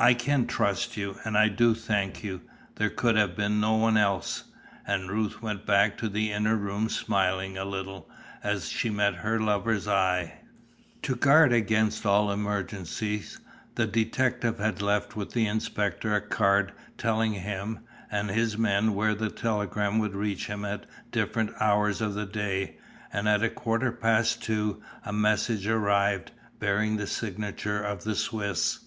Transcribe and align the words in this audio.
"I 0.00 0.14
can 0.14 0.48
trust 0.48 0.96
you, 0.96 1.20
and 1.24 1.38
I 1.38 1.46
do 1.46 1.72
thank 1.72 2.24
you; 2.24 2.40
there 2.74 2.90
could 2.90 3.14
have 3.16 3.36
been 3.36 3.60
no 3.60 3.74
one 3.74 3.96
else." 3.96 4.42
And 4.84 5.08
Ruth 5.08 5.40
went 5.40 5.64
back 5.66 5.96
to 5.98 6.08
the 6.08 6.32
inner 6.32 6.56
room 6.56 6.88
smiling 6.88 7.56
a 7.56 7.64
little, 7.64 8.10
as 8.42 8.68
she 8.68 8.90
met 8.90 9.14
her 9.14 9.38
lover's 9.38 9.86
eye. 9.86 10.40
To 11.02 11.14
guard 11.14 11.52
against 11.52 12.04
all 12.04 12.32
emergencies, 12.32 13.38
the 13.76 13.86
detective 13.86 14.58
had 14.58 14.82
left 14.82 15.14
with 15.14 15.30
the 15.30 15.46
inspector 15.46 16.12
a 16.12 16.20
card 16.20 16.72
telling 16.98 17.34
him, 17.34 17.84
and 18.10 18.30
his 18.30 18.58
men, 18.58 18.94
where 18.96 19.10
a 19.10 19.30
telegram 19.30 20.00
would 20.00 20.16
reach 20.16 20.48
him 20.48 20.64
at 20.64 20.86
different 21.12 21.52
hours 21.60 22.00
of 22.00 22.14
the 22.14 22.26
day, 22.26 22.78
and 23.12 23.28
at 23.28 23.44
a 23.44 23.48
quarter 23.48 23.92
past 23.92 24.42
two 24.42 24.82
a 25.06 25.12
message 25.12 25.68
arrived, 25.68 26.32
bearing 26.58 26.96
the 26.96 27.06
signature 27.06 27.80
of 27.80 28.02
the 28.02 28.16
Swiss. 28.16 28.86